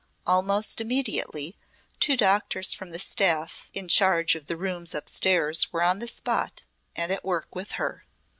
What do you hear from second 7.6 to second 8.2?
her.